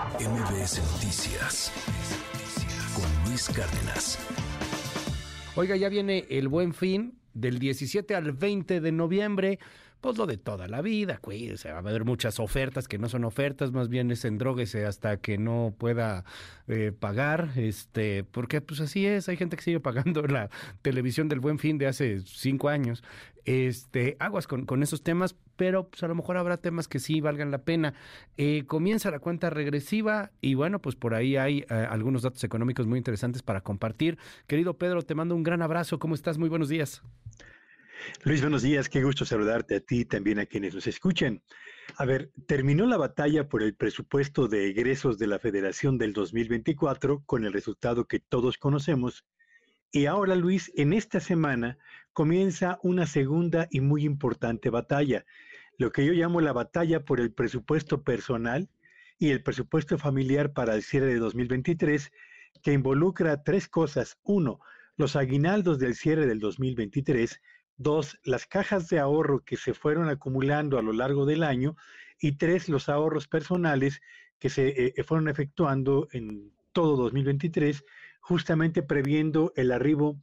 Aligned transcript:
MBS 0.00 0.80
Noticias 0.92 1.70
con 2.94 3.28
Luis 3.28 3.50
Cárdenas. 3.50 4.18
Oiga, 5.56 5.76
ya 5.76 5.90
viene 5.90 6.24
el 6.30 6.48
buen 6.48 6.72
fin 6.72 7.18
del 7.34 7.58
17 7.58 8.14
al 8.14 8.32
20 8.32 8.80
de 8.80 8.92
noviembre 8.92 9.58
pues 10.00 10.16
lo 10.16 10.26
de 10.26 10.36
toda 10.36 10.68
la 10.68 10.80
vida, 10.80 11.18
cuídese, 11.18 11.70
va 11.70 11.76
a 11.76 11.80
haber 11.80 12.04
muchas 12.04 12.40
ofertas 12.40 12.88
que 12.88 12.98
no 12.98 13.08
son 13.08 13.24
ofertas, 13.24 13.72
más 13.72 13.88
bien 13.88 14.10
es 14.10 14.24
endróguese 14.24 14.86
hasta 14.86 15.18
que 15.18 15.38
no 15.38 15.74
pueda 15.76 16.24
eh, 16.68 16.92
pagar, 16.98 17.50
este, 17.56 18.24
porque 18.24 18.60
pues 18.60 18.80
así 18.80 19.06
es, 19.06 19.28
hay 19.28 19.36
gente 19.36 19.56
que 19.56 19.62
sigue 19.62 19.80
pagando 19.80 20.22
la 20.22 20.50
televisión 20.82 21.28
del 21.28 21.40
Buen 21.40 21.58
Fin 21.58 21.78
de 21.78 21.86
hace 21.86 22.20
cinco 22.24 22.68
años, 22.68 23.02
este, 23.44 24.16
aguas 24.18 24.46
con, 24.46 24.64
con 24.66 24.82
esos 24.82 25.02
temas, 25.02 25.36
pero 25.56 25.88
pues 25.88 26.02
a 26.02 26.08
lo 26.08 26.14
mejor 26.14 26.36
habrá 26.36 26.56
temas 26.56 26.88
que 26.88 26.98
sí 26.98 27.20
valgan 27.20 27.50
la 27.50 27.58
pena. 27.58 27.92
Eh, 28.38 28.64
comienza 28.66 29.10
la 29.10 29.18
cuenta 29.18 29.50
regresiva 29.50 30.30
y 30.40 30.54
bueno, 30.54 30.80
pues 30.80 30.96
por 30.96 31.14
ahí 31.14 31.36
hay 31.36 31.66
eh, 31.68 31.86
algunos 31.90 32.22
datos 32.22 32.42
económicos 32.44 32.86
muy 32.86 32.98
interesantes 32.98 33.42
para 33.42 33.60
compartir. 33.60 34.18
Querido 34.46 34.74
Pedro, 34.78 35.02
te 35.02 35.14
mando 35.14 35.34
un 35.34 35.42
gran 35.42 35.60
abrazo, 35.62 35.98
¿cómo 35.98 36.14
estás? 36.14 36.38
Muy 36.38 36.48
buenos 36.48 36.68
días. 36.70 37.02
Luis, 38.24 38.40
buenos 38.40 38.62
días, 38.62 38.88
qué 38.88 39.02
gusto 39.02 39.24
saludarte 39.24 39.76
a 39.76 39.80
ti 39.80 40.00
y 40.00 40.04
también 40.04 40.38
a 40.38 40.46
quienes 40.46 40.74
nos 40.74 40.86
escuchen. 40.86 41.42
A 41.96 42.04
ver, 42.04 42.30
terminó 42.46 42.86
la 42.86 42.96
batalla 42.96 43.48
por 43.48 43.62
el 43.62 43.74
presupuesto 43.74 44.48
de 44.48 44.68
egresos 44.68 45.18
de 45.18 45.26
la 45.26 45.38
Federación 45.38 45.98
del 45.98 46.12
2024 46.12 47.22
con 47.24 47.44
el 47.44 47.52
resultado 47.52 48.06
que 48.06 48.20
todos 48.20 48.58
conocemos. 48.58 49.24
Y 49.90 50.06
ahora, 50.06 50.36
Luis, 50.36 50.70
en 50.76 50.92
esta 50.92 51.20
semana 51.20 51.78
comienza 52.12 52.78
una 52.82 53.06
segunda 53.06 53.66
y 53.70 53.80
muy 53.80 54.04
importante 54.04 54.70
batalla, 54.70 55.24
lo 55.78 55.90
que 55.90 56.04
yo 56.04 56.12
llamo 56.12 56.40
la 56.40 56.52
batalla 56.52 57.04
por 57.04 57.20
el 57.20 57.32
presupuesto 57.32 58.02
personal 58.02 58.68
y 59.18 59.30
el 59.30 59.42
presupuesto 59.42 59.98
familiar 59.98 60.52
para 60.52 60.74
el 60.74 60.82
cierre 60.82 61.06
de 61.06 61.18
2023, 61.18 62.12
que 62.62 62.72
involucra 62.72 63.42
tres 63.42 63.68
cosas. 63.68 64.18
Uno, 64.22 64.60
los 64.96 65.16
aguinaldos 65.16 65.78
del 65.78 65.94
cierre 65.94 66.26
del 66.26 66.38
2023 66.38 67.40
Dos, 67.82 68.18
las 68.24 68.44
cajas 68.44 68.90
de 68.90 68.98
ahorro 68.98 69.42
que 69.42 69.56
se 69.56 69.72
fueron 69.72 70.10
acumulando 70.10 70.78
a 70.78 70.82
lo 70.82 70.92
largo 70.92 71.24
del 71.24 71.42
año. 71.42 71.76
Y 72.18 72.32
tres, 72.36 72.68
los 72.68 72.90
ahorros 72.90 73.26
personales 73.26 74.02
que 74.38 74.50
se 74.50 74.68
eh, 74.68 74.92
eh, 74.94 75.02
fueron 75.02 75.28
efectuando 75.28 76.06
en 76.12 76.52
todo 76.74 76.94
2023, 76.98 77.82
justamente 78.20 78.82
previendo 78.82 79.54
el 79.56 79.72
arribo 79.72 80.22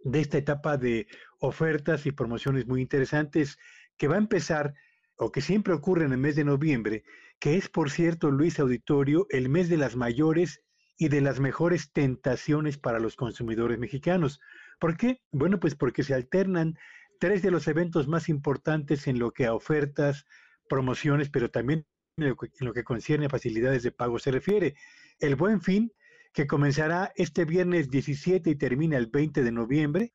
de 0.00 0.20
esta 0.20 0.36
etapa 0.36 0.76
de 0.76 1.06
ofertas 1.38 2.04
y 2.04 2.12
promociones 2.12 2.66
muy 2.66 2.82
interesantes 2.82 3.56
que 3.96 4.06
va 4.06 4.16
a 4.16 4.18
empezar 4.18 4.74
o 5.16 5.32
que 5.32 5.40
siempre 5.40 5.72
ocurre 5.72 6.04
en 6.04 6.12
el 6.12 6.18
mes 6.18 6.36
de 6.36 6.44
noviembre, 6.44 7.04
que 7.38 7.56
es, 7.56 7.70
por 7.70 7.90
cierto, 7.90 8.30
Luis 8.30 8.60
Auditorio, 8.60 9.26
el 9.30 9.48
mes 9.48 9.70
de 9.70 9.78
las 9.78 9.96
mayores 9.96 10.60
y 10.98 11.08
de 11.08 11.22
las 11.22 11.40
mejores 11.40 11.92
tentaciones 11.92 12.76
para 12.76 13.00
los 13.00 13.16
consumidores 13.16 13.78
mexicanos. 13.78 14.38
¿Por 14.80 14.96
qué? 14.96 15.20
Bueno, 15.30 15.60
pues 15.60 15.76
porque 15.76 16.02
se 16.02 16.14
alternan 16.14 16.74
tres 17.20 17.42
de 17.42 17.50
los 17.50 17.68
eventos 17.68 18.08
más 18.08 18.28
importantes 18.30 19.06
en 19.06 19.18
lo 19.18 19.30
que 19.30 19.44
a 19.44 19.54
ofertas, 19.54 20.24
promociones, 20.68 21.28
pero 21.28 21.50
también 21.50 21.86
en 22.16 22.34
lo 22.60 22.72
que, 22.72 22.82
concierne 22.82 23.26
a 23.26 23.30
facilidades 23.30 23.82
de 23.82 23.92
pago 23.92 24.18
se 24.18 24.30
refiere. 24.30 24.74
El 25.18 25.36
Buen 25.36 25.60
Fin, 25.60 25.92
que 26.32 26.46
comenzará 26.46 27.12
este 27.14 27.44
viernes 27.44 27.90
17 27.90 28.50
y 28.50 28.56
termina 28.56 28.96
el 28.96 29.06
20 29.06 29.42
de 29.42 29.52
noviembre. 29.52 30.12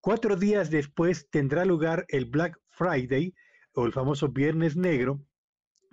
Cuatro 0.00 0.36
días 0.36 0.70
después 0.70 1.28
tendrá 1.30 1.64
lugar 1.64 2.06
el 2.08 2.26
Black 2.26 2.56
Friday 2.70 3.34
o 3.72 3.84
el 3.84 3.92
famoso 3.92 4.28
Viernes 4.28 4.76
Negro, 4.76 5.20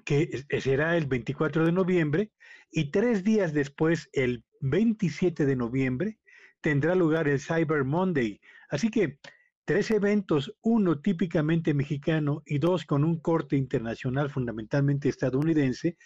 que 0.05 0.45
será 0.59 0.95
el 0.95 1.07
24 1.07 1.65
de 1.65 1.71
noviembre. 1.71 2.31
Y 2.69 2.91
tres 2.91 3.23
días 3.23 3.53
después, 3.53 4.09
el 4.13 4.43
27 4.59 5.45
de 5.45 5.55
noviembre, 5.55 6.19
tendrá 6.61 6.95
lugar 6.95 7.27
el 7.27 7.39
Cyber 7.39 7.83
Monday. 7.83 8.39
Así 8.69 8.89
que 8.89 9.19
tres 9.65 9.91
eventos, 9.91 10.55
uno 10.61 10.99
típicamente 10.99 11.73
mexicano 11.73 12.43
y 12.45 12.59
dos 12.59 12.85
con 12.85 13.03
un 13.03 13.19
corte 13.19 13.57
internacional 13.57 14.29
fundamentalmente 14.29 15.09
estadounidense, 15.09 15.97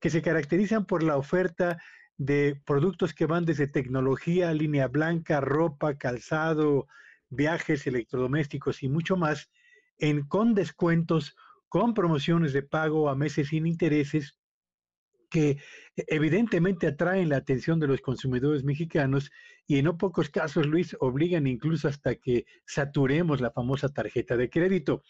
que 0.00 0.10
se 0.10 0.22
caracterizan 0.22 0.86
por 0.86 1.02
la 1.02 1.16
oferta 1.16 1.78
de 2.16 2.60
productos 2.64 3.12
que 3.12 3.26
van 3.26 3.44
desde 3.44 3.66
tecnología, 3.66 4.52
línea 4.52 4.88
blanca, 4.88 5.40
ropa, 5.40 5.96
calzado, 5.96 6.86
viajes, 7.28 7.86
electrodomésticos 7.86 8.82
y 8.82 8.88
mucho 8.88 9.16
más, 9.16 9.50
con 10.28 10.54
descuentos, 10.54 11.36
con 11.68 11.94
promociones 11.94 12.52
de 12.52 12.62
pago 12.62 13.08
a 13.08 13.16
meses 13.16 13.48
sin 13.48 13.66
intereses 13.66 14.38
que 15.34 15.58
evidentemente 15.96 16.86
atraen 16.86 17.28
la 17.28 17.38
atención 17.38 17.80
de 17.80 17.88
los 17.88 18.00
consumidores 18.00 18.62
mexicanos 18.62 19.32
y 19.66 19.78
en 19.78 19.86
no 19.86 19.98
pocos 19.98 20.30
casos, 20.30 20.64
Luis, 20.64 20.96
obligan 21.00 21.48
incluso 21.48 21.88
hasta 21.88 22.14
que 22.14 22.46
saturemos 22.64 23.40
la 23.40 23.50
famosa 23.50 23.88
tarjeta 23.88 24.36
de 24.36 24.48
crédito. 24.48 25.02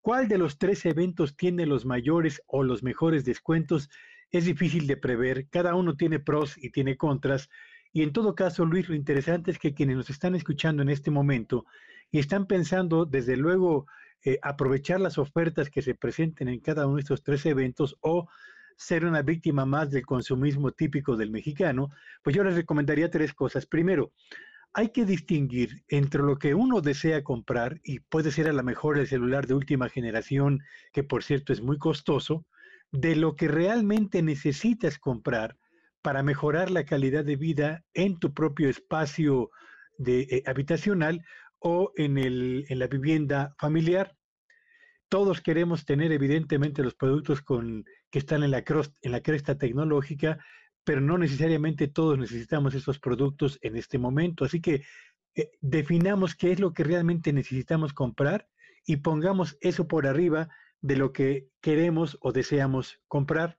¿Cuál 0.00 0.28
de 0.28 0.38
los 0.38 0.56
tres 0.56 0.86
eventos 0.86 1.36
tiene 1.36 1.66
los 1.66 1.84
mayores 1.84 2.40
o 2.46 2.62
los 2.62 2.82
mejores 2.82 3.26
descuentos? 3.26 3.90
Es 4.30 4.46
difícil 4.46 4.86
de 4.86 4.96
prever, 4.96 5.46
cada 5.50 5.74
uno 5.74 5.94
tiene 5.94 6.20
pros 6.20 6.56
y 6.56 6.70
tiene 6.70 6.96
contras. 6.96 7.50
Y 7.92 8.02
en 8.02 8.14
todo 8.14 8.34
caso, 8.34 8.64
Luis, 8.64 8.88
lo 8.88 8.94
interesante 8.94 9.50
es 9.50 9.58
que 9.58 9.74
quienes 9.74 9.96
nos 9.96 10.08
están 10.08 10.34
escuchando 10.34 10.82
en 10.82 10.88
este 10.88 11.10
momento 11.10 11.66
y 12.10 12.18
están 12.18 12.46
pensando, 12.46 13.04
desde 13.04 13.36
luego, 13.36 13.88
eh, 14.24 14.38
aprovechar 14.40 15.02
las 15.02 15.18
ofertas 15.18 15.68
que 15.68 15.82
se 15.82 15.94
presenten 15.94 16.48
en 16.48 16.60
cada 16.60 16.86
uno 16.86 16.96
de 16.96 17.02
estos 17.02 17.22
tres 17.22 17.44
eventos 17.44 17.98
o 18.00 18.26
ser 18.76 19.04
una 19.04 19.22
víctima 19.22 19.64
más 19.64 19.90
del 19.90 20.04
consumismo 20.04 20.70
típico 20.72 21.16
del 21.16 21.30
mexicano, 21.30 21.90
pues 22.22 22.36
yo 22.36 22.44
les 22.44 22.54
recomendaría 22.54 23.10
tres 23.10 23.34
cosas. 23.34 23.66
Primero, 23.66 24.12
hay 24.72 24.90
que 24.90 25.06
distinguir 25.06 25.84
entre 25.88 26.22
lo 26.22 26.38
que 26.38 26.54
uno 26.54 26.82
desea 26.82 27.24
comprar, 27.24 27.80
y 27.82 28.00
puede 28.00 28.30
ser 28.30 28.48
a 28.48 28.52
lo 28.52 28.62
mejor 28.62 28.98
el 28.98 29.06
celular 29.06 29.46
de 29.46 29.54
última 29.54 29.88
generación, 29.88 30.60
que 30.92 31.02
por 31.02 31.24
cierto 31.24 31.52
es 31.54 31.62
muy 31.62 31.78
costoso, 31.78 32.44
de 32.92 33.16
lo 33.16 33.36
que 33.36 33.48
realmente 33.48 34.22
necesitas 34.22 34.98
comprar 34.98 35.56
para 36.02 36.22
mejorar 36.22 36.70
la 36.70 36.84
calidad 36.84 37.24
de 37.24 37.36
vida 37.36 37.84
en 37.94 38.18
tu 38.18 38.32
propio 38.34 38.68
espacio 38.68 39.50
de, 39.98 40.20
eh, 40.20 40.42
habitacional 40.46 41.24
o 41.58 41.92
en, 41.96 42.18
el, 42.18 42.66
en 42.68 42.78
la 42.78 42.86
vivienda 42.86 43.54
familiar. 43.58 44.14
Todos 45.08 45.40
queremos 45.40 45.84
tener 45.84 46.12
evidentemente 46.12 46.82
los 46.82 46.94
productos 46.94 47.40
con, 47.40 47.84
que 48.10 48.18
están 48.18 48.42
en 48.42 48.50
la, 48.50 48.64
en 49.02 49.12
la 49.12 49.20
cresta 49.20 49.58
tecnológica, 49.58 50.38
pero 50.84 51.00
no 51.00 51.18
necesariamente 51.18 51.88
todos 51.88 52.18
necesitamos 52.18 52.74
esos 52.74 52.98
productos 52.98 53.58
en 53.62 53.76
este 53.76 53.98
momento. 53.98 54.44
Así 54.44 54.60
que 54.60 54.84
eh, 55.34 55.50
definamos 55.60 56.34
qué 56.34 56.52
es 56.52 56.60
lo 56.60 56.72
que 56.72 56.84
realmente 56.84 57.32
necesitamos 57.32 57.92
comprar 57.92 58.48
y 58.84 58.96
pongamos 58.96 59.58
eso 59.60 59.88
por 59.88 60.06
arriba 60.06 60.48
de 60.80 60.96
lo 60.96 61.12
que 61.12 61.48
queremos 61.60 62.16
o 62.20 62.32
deseamos 62.32 63.00
comprar. 63.08 63.58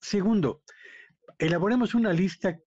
Segundo, 0.00 0.62
elaboremos 1.38 1.94
una 1.94 2.12
lista 2.12 2.60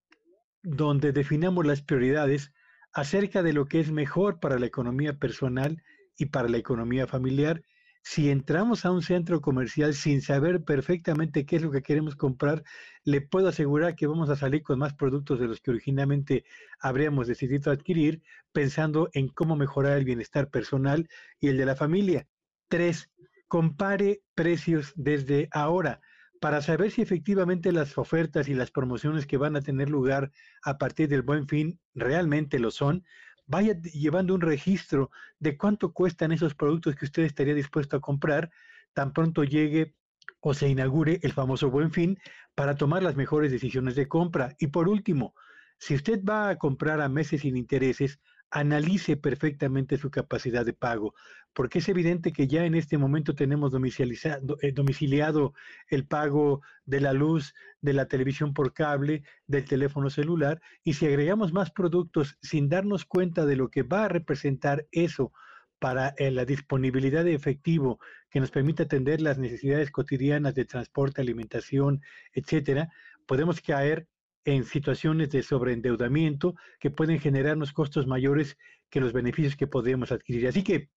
donde 0.62 1.12
definamos 1.12 1.66
las 1.66 1.82
prioridades 1.82 2.54
acerca 2.92 3.44
de 3.44 3.54
lo 3.54 3.66
que 3.66 3.80
es 3.80 3.92
mejor 3.92 4.40
para 4.40 4.60
la 4.60 4.66
economía 4.66 5.18
personal 5.18 5.82
y 6.18 6.28
para 6.28 6.50
la 6.50 6.58
economía 6.58 7.08
familiar 7.08 7.64
si 8.08 8.30
entramos 8.30 8.86
a 8.86 8.92
un 8.92 9.02
centro 9.02 9.42
comercial 9.42 9.96
sin 9.96 10.22
saber 10.22 10.64
perfectamente 10.64 11.44
qué 11.44 11.56
es 11.56 11.64
lo 11.64 11.72
que 11.72 11.82
queremos 11.82 12.16
comprar, 12.16 12.64
le 13.04 13.20
puedo 13.20 13.48
asegurar 13.48 13.96
que 13.96 14.06
vamos 14.06 14.30
a 14.30 14.36
salir 14.36 14.62
con 14.62 14.78
más 14.78 14.94
productos 14.94 15.40
de 15.40 15.48
los 15.48 15.60
que 15.60 15.72
originalmente 15.72 16.46
habríamos 16.80 17.26
decidido 17.26 17.72
adquirir, 17.72 18.22
pensando 18.52 19.10
en 19.14 19.28
cómo 19.30 19.56
mejorar 19.56 19.98
el 19.98 20.06
bienestar 20.06 20.52
personal 20.52 21.10
y 21.40 21.48
el 21.48 21.58
de 21.58 21.66
la 21.66 21.76
familia. 21.76 22.28
Tres, 22.68 23.10
compare 23.48 24.22
precios 24.36 24.94
desde 24.96 25.50
ahora 25.52 26.00
para 26.40 26.62
saber 26.62 26.92
si 26.92 27.02
efectivamente 27.02 27.72
las 27.72 27.98
ofertas 27.98 28.48
y 28.50 28.54
las 28.54 28.70
promociones 28.70 29.26
que 29.26 29.38
van 29.38 29.56
a 29.56 29.62
tener 29.62 29.90
lugar 29.90 30.32
a 30.62 30.78
partir 30.78 31.10
del 31.10 31.24
buen 31.24 31.48
fin 31.48 31.80
realmente 31.96 32.60
lo 32.60 32.70
son, 32.70 33.04
vaya 33.48 33.80
llevando 33.82 34.34
un 34.34 34.42
registro 34.42 35.12
de 35.40 35.58
cuánto 35.58 35.94
cuestan 35.94 36.32
esos 36.32 36.56
productos 36.56 36.96
que 36.96 37.06
usted 37.06 37.24
estaría 37.24 37.54
dispuesto 37.54 37.98
a 37.98 38.02
comprar 38.02 38.52
tan 38.94 39.14
pronto 39.14 39.44
llegue 39.44 39.96
o 40.40 40.54
se 40.54 40.70
inaugure 40.70 41.20
el 41.24 41.34
famoso 41.34 41.70
buen 41.70 41.92
fin 41.92 42.18
para 42.56 42.76
tomar 42.76 43.04
las 43.04 43.16
mejores 43.16 43.52
decisiones 43.52 43.96
de 43.96 44.08
compra. 44.08 44.56
Y 44.60 44.68
por 44.68 44.88
último, 44.88 45.36
si 45.78 45.96
usted 45.96 46.24
va 46.24 46.50
a 46.50 46.58
comprar 46.58 47.02
a 47.02 47.10
meses 47.10 47.42
sin 47.42 47.58
intereses, 47.58 48.20
analice 48.52 49.18
perfectamente 49.18 49.98
su 49.98 50.10
capacidad 50.10 50.66
de 50.66 50.74
pago, 50.74 51.14
porque 51.54 51.80
es 51.80 51.90
evidente 51.90 52.32
que 52.32 52.48
ya 52.48 52.66
en 52.66 52.76
este 52.76 52.98
momento 52.98 53.36
tenemos 53.36 53.74
eh, 53.74 54.72
domiciliado 54.74 55.54
el 55.90 56.06
pago 56.06 56.62
de 56.86 57.02
la 57.02 57.14
luz, 57.14 57.54
de 57.82 57.94
la 57.94 58.08
televisión 58.08 58.54
por 58.54 58.74
cable, 58.74 59.24
del 59.48 59.66
teléfono 59.66 60.10
celular, 60.10 60.62
y 60.84 60.94
si 60.94 61.06
agregamos 61.06 61.54
más 61.54 61.72
productos 61.72 62.38
sin 62.42 62.70
darnos 62.70 63.06
cuenta 63.06 63.46
de 63.46 63.56
lo 63.56 63.70
que 63.70 63.84
va 63.84 64.06
a 64.06 64.10
representar 64.10 64.86
eso 64.92 65.32
para 65.80 66.14
eh, 66.18 66.32
la 66.32 66.46
disponibilidad 66.46 67.24
de 67.24 67.34
efectivo 67.34 68.00
que 68.30 68.40
nos 68.40 68.52
permita 68.52 68.84
atender 68.84 69.22
las 69.22 69.38
necesidades 69.38 69.92
cotidianas 69.92 70.56
de 70.56 70.66
transporte, 70.66 71.22
alimentación, 71.22 72.02
etcétera, 72.34 72.90
podemos 73.26 73.62
caer 73.62 74.08
en 74.46 74.64
situaciones 74.64 75.32
de 75.32 75.44
sobreendeudamiento 75.44 76.56
que 76.80 76.92
pueden 76.92 77.20
generarnos 77.20 77.74
costos 77.74 78.08
mayores 78.08 78.58
que 78.90 79.02
los 79.02 79.12
beneficios 79.12 79.56
que 79.56 79.68
podemos 79.68 80.12
adquirir. 80.12 80.48
Así 80.48 80.64
que 80.64 80.90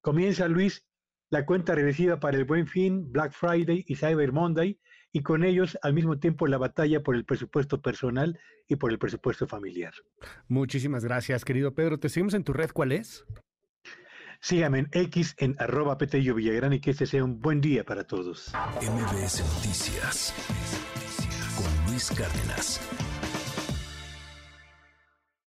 comienza, 0.00 0.46
Luis, 0.46 0.86
la 1.30 1.46
cuenta 1.46 1.74
regresiva 1.74 2.20
para 2.20 2.36
el 2.36 2.44
Buen 2.44 2.66
Fin, 2.66 3.10
Black 3.10 3.32
Friday 3.32 3.84
y 3.88 3.96
Cyber 3.96 4.32
Monday, 4.32 4.78
y 5.10 5.22
con 5.22 5.44
ellos 5.44 5.78
al 5.82 5.94
mismo 5.94 6.18
tiempo 6.18 6.46
la 6.46 6.58
batalla 6.58 7.02
por 7.02 7.16
el 7.16 7.24
presupuesto 7.24 7.80
personal 7.80 8.38
y 8.68 8.76
por 8.76 8.90
el 8.92 8.98
presupuesto 8.98 9.46
familiar. 9.46 9.94
Muchísimas 10.48 11.04
gracias, 11.04 11.44
querido 11.44 11.74
Pedro. 11.74 11.98
¿Te 11.98 12.08
seguimos 12.08 12.34
en 12.34 12.44
tu 12.44 12.52
red? 12.52 12.70
¿Cuál 12.72 12.92
es? 12.92 13.24
Síganme 14.40 14.80
en 14.80 14.88
X 14.92 15.34
en 15.38 15.56
arroba 15.58 15.96
Petello 15.96 16.34
Villagrán 16.34 16.74
y 16.74 16.80
que 16.80 16.90
este 16.90 17.06
sea 17.06 17.24
un 17.24 17.40
buen 17.40 17.60
día 17.60 17.84
para 17.84 18.04
todos. 18.04 18.52
MBS 18.82 19.40
Noticias 19.54 20.34
Luis 21.94 22.10
Cárdenas. 22.10 22.80